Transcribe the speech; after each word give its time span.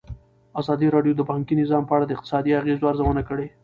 ازادي 0.61 0.87
راډیو 0.95 1.13
د 1.17 1.21
بانکي 1.29 1.53
نظام 1.61 1.83
په 1.85 1.93
اړه 1.95 2.05
د 2.07 2.11
اقتصادي 2.15 2.51
اغېزو 2.59 2.89
ارزونه 2.91 3.21
کړې. 3.29 3.47